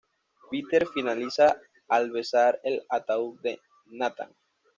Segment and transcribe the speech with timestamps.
[0.49, 4.35] Peter finaliza al besar el ataúd de Nathan.